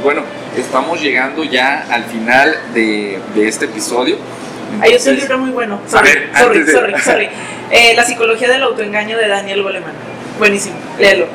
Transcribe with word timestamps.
pues 0.00 0.14
bueno, 0.14 0.22
estamos 0.56 1.00
llegando 1.00 1.44
ya 1.44 1.86
al 1.90 2.04
final 2.04 2.56
de, 2.74 3.18
de 3.34 3.48
este 3.48 3.66
episodio. 3.66 4.16
Hay 4.80 4.94
otro 4.94 5.12
libro 5.12 5.38
muy 5.38 5.50
bueno. 5.50 5.80
Sorry, 5.86 6.10
sorry, 6.38 6.66
sorry, 6.66 6.94
sorry. 7.04 7.28
Eh, 7.70 7.92
la 7.94 8.04
psicología 8.04 8.48
del 8.48 8.62
autoengaño 8.62 9.18
de 9.18 9.28
Daniel 9.28 9.62
Goleman. 9.62 9.92
Buenísimo, 10.38 10.76
léelo. 10.98 11.26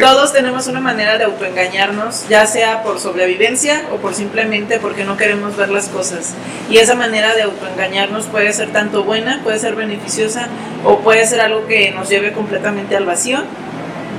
Todos 0.00 0.32
tenemos 0.32 0.66
una 0.68 0.80
manera 0.80 1.18
de 1.18 1.24
autoengañarnos, 1.24 2.28
ya 2.28 2.46
sea 2.46 2.82
por 2.82 2.98
sobrevivencia 2.98 3.86
o 3.92 3.96
por 3.96 4.14
simplemente 4.14 4.78
porque 4.78 5.04
no 5.04 5.16
queremos 5.16 5.56
ver 5.56 5.68
las 5.68 5.88
cosas. 5.88 6.34
Y 6.70 6.78
esa 6.78 6.94
manera 6.94 7.34
de 7.34 7.42
autoengañarnos 7.42 8.26
puede 8.26 8.52
ser 8.52 8.72
tanto 8.72 9.04
buena, 9.04 9.40
puede 9.42 9.58
ser 9.58 9.74
beneficiosa 9.74 10.48
o 10.84 11.00
puede 11.00 11.26
ser 11.26 11.40
algo 11.40 11.66
que 11.66 11.90
nos 11.92 12.08
lleve 12.08 12.32
completamente 12.32 12.96
al 12.96 13.04
vacío. 13.04 13.38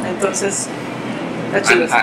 Entonces, 0.08 0.68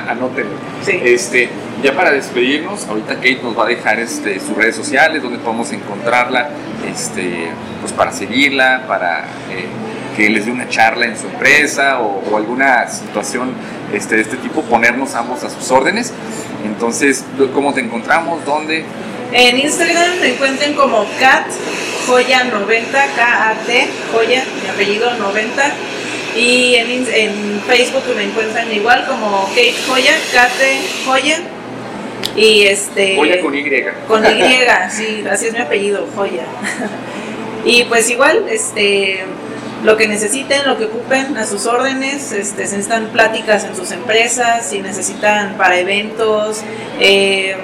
anótenlo. 0.08 0.52
Este, 0.86 1.48
ya 1.84 1.94
para 1.94 2.12
despedirnos, 2.12 2.86
ahorita 2.86 3.16
Kate 3.16 3.40
nos 3.42 3.56
va 3.56 3.64
a 3.64 3.68
dejar 3.68 4.00
este, 4.00 4.40
sus 4.40 4.56
redes 4.56 4.74
sociales, 4.74 5.22
donde 5.22 5.38
podemos 5.38 5.70
encontrarla, 5.70 6.48
este, 6.90 7.48
pues 7.82 7.92
para 7.92 8.10
seguirla, 8.10 8.84
para 8.88 9.26
eh, 9.50 9.66
que 10.16 10.30
les 10.30 10.46
dé 10.46 10.50
una 10.50 10.66
charla 10.66 11.04
en 11.04 11.18
su 11.18 11.26
empresa 11.26 12.00
o, 12.00 12.38
alguna 12.38 12.88
situación 12.88 13.52
este, 13.92 14.16
de 14.16 14.22
este 14.22 14.38
tipo, 14.38 14.62
ponernos 14.62 15.14
ambos 15.14 15.44
a 15.44 15.50
sus 15.50 15.70
órdenes. 15.70 16.10
Entonces, 16.64 17.22
¿cómo 17.52 17.74
te 17.74 17.82
encontramos? 17.82 18.42
¿Dónde? 18.46 18.86
En 19.32 19.58
Instagram 19.58 20.20
te 20.22 20.32
encuentren 20.32 20.72
como 20.72 21.04
Cat 21.20 21.48
Joya 22.06 22.44
90, 22.44 22.92
K-A-T, 22.92 23.88
Joya, 24.10 24.42
mi 24.62 24.70
apellido 24.70 25.12
90. 25.18 25.62
Y 26.34 26.76
en, 26.76 27.06
en, 27.12 27.62
Facebook 27.66 28.04
me 28.16 28.24
encuentran 28.24 28.72
igual 28.72 29.06
como 29.06 29.46
Kate 29.50 29.74
Joya, 29.86 30.14
Kate 30.32 30.80
Joya. 31.04 31.42
Y 32.36 32.62
este. 32.62 33.16
Joya 33.16 33.40
con 33.40 33.54
Y. 33.54 33.64
Con 34.08 34.24
Y, 34.24 34.54
sí, 34.90 35.24
así 35.30 35.46
es 35.46 35.52
mi 35.52 35.60
apellido, 35.60 36.06
Joya. 36.14 36.44
y 37.64 37.84
pues 37.84 38.10
igual, 38.10 38.46
este 38.48 39.24
lo 39.84 39.98
que 39.98 40.08
necesiten, 40.08 40.66
lo 40.66 40.78
que 40.78 40.86
ocupen 40.86 41.36
a 41.36 41.46
sus 41.46 41.66
órdenes, 41.66 42.32
este, 42.32 42.66
si 42.66 42.76
necesitan 42.76 43.08
pláticas 43.08 43.64
en 43.64 43.76
sus 43.76 43.92
empresas, 43.92 44.66
si 44.66 44.80
necesitan 44.80 45.58
para 45.58 45.78
eventos, 45.78 46.62
eh, 47.00 47.54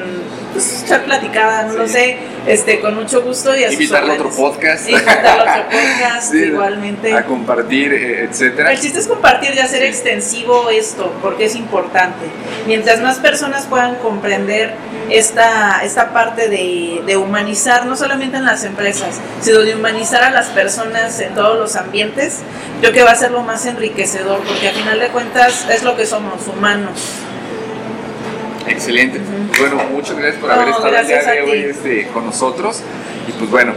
pues 0.52 0.82
echar 0.82 1.04
platicada, 1.04 1.64
no 1.64 1.74
lo 1.74 1.88
sé, 1.88 2.18
este, 2.46 2.80
con 2.80 2.94
mucho 2.94 3.22
gusto 3.22 3.56
y 3.56 3.64
a 3.64 3.72
Invitarlo 3.72 4.12
a 4.12 4.14
otro 4.14 4.30
podcast. 4.30 4.88
Invitarlo 4.88 5.28
a 5.28 5.52
otro 5.52 5.64
podcast, 5.70 6.34
igualmente. 6.34 7.12
A 7.12 7.24
compartir, 7.24 7.92
eh, 7.92 8.24
etcétera. 8.24 8.72
El 8.72 8.80
chiste 8.80 8.98
es 8.98 9.06
compartir 9.06 9.54
y 9.54 9.58
hacer 9.58 9.82
extensivo 9.82 10.70
esto, 10.70 11.12
porque 11.22 11.44
es 11.46 11.54
importante. 11.54 12.26
Mientras 12.66 13.00
más 13.00 13.18
personas 13.18 13.66
puedan 13.66 13.96
comprender 13.96 14.74
esta, 15.10 15.82
esta 15.84 16.12
parte 16.12 16.48
de, 16.48 17.02
de 17.06 17.16
humanizar, 17.16 17.86
no 17.86 17.96
solamente 17.96 18.36
en 18.36 18.44
las 18.44 18.64
empresas, 18.64 19.20
sino 19.40 19.60
de 19.60 19.74
humanizar 19.74 20.22
a 20.22 20.30
las 20.30 20.46
personas 20.48 21.20
en 21.20 21.34
todos 21.34 21.58
los 21.58 21.76
ambientes, 21.76 22.38
creo 22.80 22.92
que 22.92 23.02
va 23.02 23.12
a 23.12 23.16
ser 23.16 23.30
lo 23.30 23.42
más 23.42 23.66
enriquecedor, 23.66 24.40
porque 24.42 24.68
al 24.68 24.74
final 24.74 25.00
de 25.00 25.08
cuentas 25.08 25.66
es 25.70 25.82
lo 25.82 25.96
que 25.96 26.06
somos, 26.06 26.46
humanos. 26.48 27.00
Excelente. 28.66 29.20
Bueno, 29.58 29.76
muchas 29.92 30.16
gracias 30.16 30.40
por 30.40 30.50
haber 30.50 30.68
estado 30.68 30.96
el 30.96 31.06
día 31.06 31.22
de 31.22 31.42
hoy 31.42 31.58
este, 31.70 32.06
con 32.08 32.26
nosotros. 32.26 32.82
Y 33.28 33.32
pues 33.32 33.50
bueno, 33.50 33.72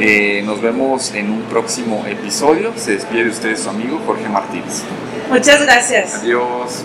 eh, 0.00 0.42
nos 0.44 0.60
vemos 0.60 1.12
en 1.14 1.30
un 1.30 1.42
próximo 1.42 2.04
episodio. 2.06 2.72
Se 2.76 2.92
despide 2.92 3.24
de 3.24 3.30
ustedes 3.30 3.60
su 3.60 3.70
amigo 3.70 4.00
Jorge 4.06 4.28
Martínez. 4.28 4.82
Muchas 5.30 5.62
gracias. 5.62 6.14
Adiós. 6.14 6.84